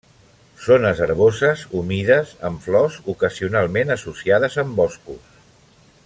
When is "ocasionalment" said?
3.15-3.95